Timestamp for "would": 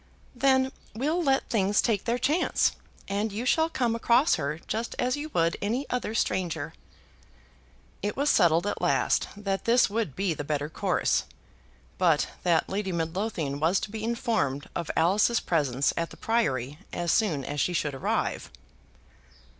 5.35-5.57, 9.91-10.15